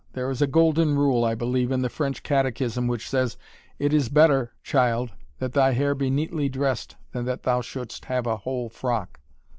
There 0.13 0.31
is 0.31 0.41
a 0.41 0.47
golden 0.47 0.97
rule, 0.97 1.23
I 1.23 1.35
believe, 1.35 1.71
in 1.71 1.83
the 1.83 1.87
French 1.87 2.23
catechism 2.23 2.87
which 2.87 3.07
says: 3.07 3.37
"It 3.77 3.93
is 3.93 4.09
better, 4.09 4.51
child, 4.63 5.11
that 5.37 5.53
thy 5.53 5.73
hair 5.73 5.93
be 5.93 6.09
neatly 6.09 6.49
dressed 6.49 6.95
than 7.11 7.25
that 7.25 7.43
thou 7.43 7.61
shouldst 7.61 8.05
have 8.05 8.25
a 8.25 8.37
whole 8.37 8.67
frock." 8.67 9.19